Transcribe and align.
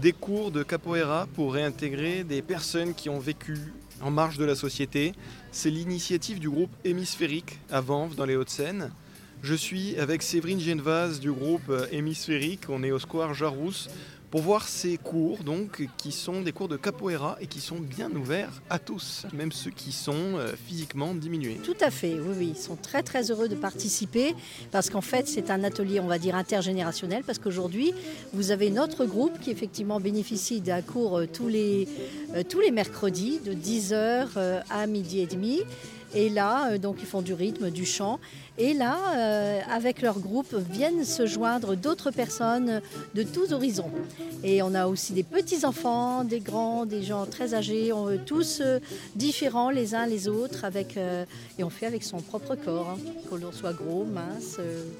des 0.00 0.12
cours 0.12 0.50
de 0.50 0.62
capoeira 0.62 1.26
pour 1.34 1.54
réintégrer 1.54 2.24
des 2.24 2.42
personnes 2.42 2.94
qui 2.94 3.08
ont 3.08 3.18
vécu 3.18 3.58
en 4.00 4.10
marge 4.10 4.38
de 4.38 4.44
la 4.44 4.54
société. 4.54 5.12
C'est 5.52 5.70
l'initiative 5.70 6.38
du 6.38 6.50
groupe 6.50 6.70
Hémisphérique 6.84 7.58
à 7.70 7.80
Vanves 7.80 8.14
dans 8.14 8.24
les 8.24 8.36
Hauts-de-Seine. 8.36 8.90
Je 9.42 9.54
suis 9.54 9.96
avec 9.98 10.22
Séverine 10.22 10.60
Genevaz 10.60 11.20
du 11.20 11.30
groupe 11.30 11.70
Hémisphérique, 11.92 12.62
on 12.68 12.82
est 12.82 12.92
au 12.92 12.98
Square 12.98 13.34
Jarousse 13.34 13.88
pour 14.34 14.42
voir 14.42 14.66
ces 14.66 14.96
cours 14.96 15.44
donc 15.44 15.86
qui 15.96 16.10
sont 16.10 16.42
des 16.42 16.50
cours 16.50 16.66
de 16.66 16.76
capoeira 16.76 17.36
et 17.40 17.46
qui 17.46 17.60
sont 17.60 17.76
bien 17.76 18.10
ouverts 18.10 18.62
à 18.68 18.80
tous, 18.80 19.26
même 19.32 19.52
ceux 19.52 19.70
qui 19.70 19.92
sont 19.92 20.12
euh, 20.12 20.54
physiquement 20.56 21.14
diminués. 21.14 21.60
Tout 21.62 21.76
à 21.80 21.92
fait, 21.92 22.14
oui, 22.14 22.34
oui, 22.36 22.52
ils 22.56 22.60
sont 22.60 22.74
très 22.74 23.04
très 23.04 23.30
heureux 23.30 23.48
de 23.48 23.54
participer 23.54 24.34
parce 24.72 24.90
qu'en 24.90 25.02
fait 25.02 25.28
c'est 25.28 25.52
un 25.52 25.62
atelier, 25.62 26.00
on 26.00 26.08
va 26.08 26.18
dire 26.18 26.34
intergénérationnel, 26.34 27.22
parce 27.22 27.38
qu'aujourd'hui 27.38 27.94
vous 28.32 28.50
avez 28.50 28.70
notre 28.70 29.04
groupe 29.04 29.38
qui 29.38 29.52
effectivement 29.52 30.00
bénéficie 30.00 30.60
d'un 30.60 30.82
cours 30.82 31.18
euh, 31.18 31.26
tous 31.32 31.46
les, 31.46 31.86
euh, 32.34 32.42
tous 32.42 32.58
les 32.58 32.72
mercredis 32.72 33.38
de 33.38 33.52
10h 33.52 34.64
à 34.68 34.86
midi 34.88 35.20
et 35.20 35.26
demi. 35.26 35.60
Et 36.14 36.28
là, 36.28 36.78
donc 36.78 36.96
ils 37.00 37.06
font 37.06 37.22
du 37.22 37.34
rythme, 37.34 37.70
du 37.70 37.84
chant. 37.84 38.20
Et 38.56 38.72
là, 38.72 38.96
euh, 39.16 39.60
avec 39.68 40.00
leur 40.00 40.20
groupe, 40.20 40.54
viennent 40.54 41.04
se 41.04 41.26
joindre 41.26 41.74
d'autres 41.74 42.12
personnes 42.12 42.80
de 43.14 43.24
tous 43.24 43.52
horizons. 43.52 43.90
Et 44.44 44.62
on 44.62 44.74
a 44.74 44.86
aussi 44.86 45.12
des 45.12 45.24
petits-enfants, 45.24 46.22
des 46.22 46.38
grands, 46.38 46.86
des 46.86 47.02
gens 47.02 47.26
très 47.26 47.54
âgés, 47.54 47.90
tous 48.26 48.60
euh, 48.60 48.78
différents 49.16 49.70
les 49.70 49.96
uns 49.96 50.06
les 50.06 50.28
autres, 50.28 50.64
avec, 50.64 50.96
euh, 50.96 51.24
et 51.58 51.64
on 51.64 51.70
fait 51.70 51.86
avec 51.86 52.04
son 52.04 52.18
propre 52.18 52.54
corps, 52.54 52.90
hein. 52.90 52.98
que 53.28 53.34
l'on 53.34 53.50
soit 53.50 53.72
gros, 53.72 54.04
mince, 54.04 54.58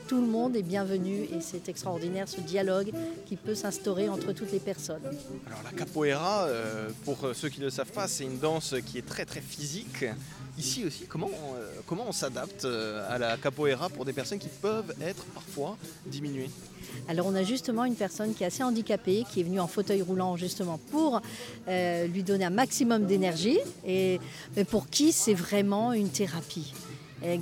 tout 0.08 0.20
le 0.20 0.26
monde 0.26 0.56
est 0.56 0.62
bienvenu 0.62 1.22
et 1.32 1.40
c'est 1.40 1.68
extraordinaire 1.68 2.28
ce 2.28 2.40
dialogue 2.40 2.90
qui 3.26 3.36
peut 3.36 3.54
s'instaurer 3.54 4.08
entre 4.08 4.32
toutes 4.32 4.50
les 4.50 4.58
personnes. 4.58 5.02
Alors 5.46 5.60
la 5.62 5.70
capoeira, 5.70 6.48
pour 7.04 7.18
ceux 7.34 7.48
qui 7.48 7.60
ne 7.60 7.66
le 7.66 7.70
savent 7.70 7.92
pas, 7.92 8.08
c'est 8.08 8.24
une 8.24 8.38
danse 8.38 8.74
qui 8.86 8.98
est 8.98 9.06
très 9.06 9.24
très 9.24 9.40
physique. 9.40 10.04
Ici 10.56 10.84
aussi, 10.84 11.04
comment, 11.08 11.30
comment 11.86 12.04
on 12.08 12.12
s'adapte 12.12 12.64
à 12.64 13.18
la 13.18 13.36
capoeira 13.36 13.88
pour 13.88 14.04
des 14.04 14.12
personnes 14.12 14.38
qui 14.38 14.48
peuvent 14.48 14.94
être 15.00 15.24
parfois 15.26 15.76
diminuées? 16.06 16.50
Alors 17.08 17.26
on 17.26 17.34
a 17.34 17.42
justement 17.42 17.84
une 17.84 17.96
personne 17.96 18.34
qui 18.34 18.44
est 18.44 18.46
assez 18.46 18.62
handicapée, 18.62 19.24
qui 19.30 19.40
est 19.40 19.42
venue 19.42 19.60
en 19.60 19.66
fauteuil 19.66 20.02
roulant 20.02 20.36
justement 20.36 20.78
pour 20.90 21.20
euh, 21.68 22.06
lui 22.06 22.22
donner 22.22 22.44
un 22.44 22.50
maximum 22.50 23.06
d'énergie 23.06 23.58
et 23.86 24.20
pour 24.70 24.88
qui 24.88 25.12
c'est 25.12 25.34
vraiment 25.34 25.92
une 25.92 26.08
thérapie 26.08 26.72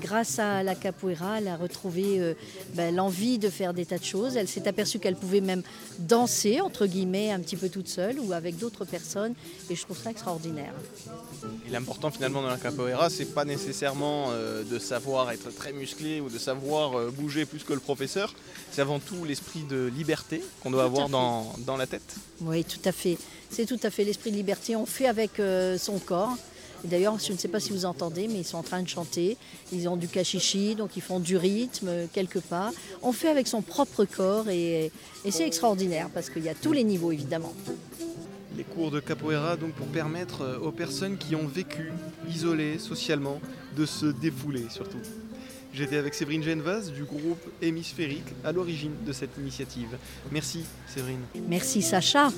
grâce 0.00 0.38
à 0.38 0.62
la 0.62 0.75
capoeira, 0.75 1.38
elle 1.38 1.48
a 1.48 1.56
retrouvé 1.56 2.20
euh, 2.20 2.34
ben, 2.75 2.94
l'envie 2.94 3.38
de 3.38 3.48
faire 3.48 3.75
des 3.75 3.86
tas 3.86 3.98
de 3.98 4.05
choses. 4.05 4.36
Elle 4.36 4.48
s'est 4.48 4.69
aperçue 4.69 4.98
qu'elle 4.98 5.16
pouvait 5.16 5.41
même 5.41 5.62
danser, 5.98 6.61
entre 6.61 6.86
guillemets, 6.86 7.30
un 7.30 7.41
petit 7.41 7.56
peu 7.56 7.69
toute 7.69 7.89
seule 7.89 8.19
ou 8.20 8.33
avec 8.33 8.58
d'autres 8.58 8.84
personnes. 8.84 9.34
Et 9.70 9.74
je 9.74 9.83
trouve 9.83 9.98
ça 9.98 10.11
extraordinaire. 10.11 10.72
l'important 11.70 12.11
finalement 12.11 12.42
dans 12.42 12.48
la 12.48 12.58
capoeira, 12.58 13.11
c'est 13.11 13.34
pas 13.34 13.44
nécessairement 13.44 14.27
euh, 14.30 14.62
de 14.62 14.78
savoir 14.78 15.30
être 15.30 15.50
très 15.55 15.72
musclé 15.72 16.20
ou 16.20 16.28
de 16.28 16.39
savoir 16.39 16.98
euh, 16.98 17.11
bouger 17.11 17.44
plus 17.44 17.64
que 17.64 17.72
le 17.72 17.80
professeur. 17.80 18.34
C'est 18.70 18.80
avant 18.80 19.00
tout 19.00 19.24
l'esprit 19.24 19.64
de 19.69 19.91
liberté 19.94 20.42
qu'on 20.62 20.70
doit 20.70 20.84
avoir 20.84 21.08
dans, 21.08 21.52
dans, 21.67 21.77
la 21.77 21.86
tête. 21.86 22.14
Oui, 22.41 22.64
tout 22.64 22.80
à 22.84 22.92
fait. 22.92 23.19
C'est 23.50 23.67
tout 23.67 23.80
à 23.83 23.91
fait 23.91 24.05
l'esprit 24.05 24.30
de 24.30 24.36
liberté. 24.36 24.77
On 24.77 24.86
fait 24.86 25.06
avec 25.06 25.33
son 25.78 25.98
corps. 25.98 26.36
D'ailleurs, 26.84 27.19
je 27.19 27.33
ne 27.33 27.38
sais 27.38 27.48
pas 27.48 27.61
si 27.61 27.70
vous 27.70 27.84
entendez, 27.84 28.28
mais 28.28 28.41
ils 28.41 28.44
sont 28.44 28.58
en 28.58 28.62
train 28.62 28.83
de 28.83 28.88
chanter. 28.88 29.36
Ils 29.72 29.88
ont 29.88 29.97
du 29.97 30.08
cachichi, 30.08 30.75
donc 30.75 30.97
ils 30.97 31.02
font 31.02 31.20
du 31.20 31.36
rythme 31.36 31.91
quelque 32.12 32.39
part. 32.39 32.72
On 33.02 33.12
fait 33.12 33.28
avec 33.28 33.47
son 33.47 33.62
propre 33.62 34.05
corps 34.05 34.48
et, 34.48 34.91
c'est 35.30 35.47
extraordinaire 35.47 36.08
parce 36.12 36.30
qu'il 36.30 36.42
y 36.42 36.48
a 36.48 36.55
tous 36.55 36.72
les 36.72 36.84
niveaux 36.84 37.12
évidemment. 37.12 37.55
Les 38.56 38.64
cours 38.64 38.91
de 38.91 39.00
capoeira 39.00 39.56
donc 39.56 39.72
pour 39.72 39.86
permettre 39.86 40.42
euh, 40.42 40.58
aux 40.58 40.72
personnes 40.72 41.16
qui 41.16 41.34
ont 41.34 41.47
vécu 41.47 41.91
isolées 42.28 42.78
socialement 42.78 43.41
de 43.77 43.86
se 43.86 44.05
défouler 44.06 44.67
surtout. 44.68 44.98
J'étais 45.73 45.96
avec 45.96 46.12
Séverine 46.12 46.42
Genevaz 46.42 46.92
du 46.92 47.05
groupe 47.05 47.42
Hémisphérique 47.62 48.27
à 48.45 48.52
l'origine 48.52 48.92
de 49.06 49.12
cette 49.12 49.39
initiative. 49.39 49.96
Merci 50.30 50.64
Séverine. 50.86 51.23
Merci 51.48 51.80
Sacha. 51.80 52.29